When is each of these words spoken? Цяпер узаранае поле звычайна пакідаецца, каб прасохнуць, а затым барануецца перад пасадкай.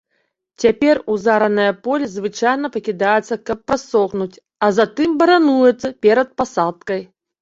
Цяпер 0.61 0.99
узаранае 1.15 1.67
поле 1.87 2.05
звычайна 2.15 2.71
пакідаецца, 2.75 3.37
каб 3.49 3.57
прасохнуць, 3.73 4.33
а 4.69 4.71
затым 4.79 5.09
барануецца 5.21 5.87
перад 6.07 6.27
пасадкай. 6.43 7.01